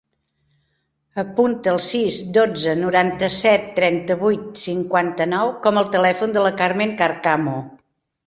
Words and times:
Apunta 1.23 1.69
el 1.73 1.81
sis, 1.87 2.15
dotze, 2.37 2.71
noranta-set, 2.79 3.67
trenta-vuit, 3.79 4.49
cinquanta-nou 4.63 5.53
com 5.67 5.79
a 5.83 5.83
telèfon 5.97 6.35
de 6.39 6.47
la 6.47 6.53
Carmen 6.63 6.97
Carcamo. 7.03 7.57